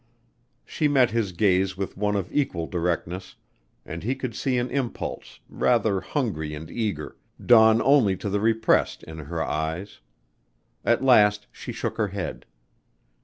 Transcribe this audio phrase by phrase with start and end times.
[0.65, 3.35] She met his gaze with one of equal directness,
[3.85, 9.03] and he could see an impulse, rather hungry and eager, dawn only to be repressed
[9.03, 9.99] in her eyes.
[10.83, 12.47] At last she shook her head.